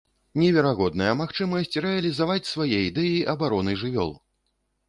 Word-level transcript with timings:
Неверагодная 0.43 1.11
магчымасць 1.19 1.77
рэалізаваць 1.87 2.49
свае 2.55 2.79
ідэі 2.89 3.23
абароны 3.35 3.77
жывёл! 3.83 4.11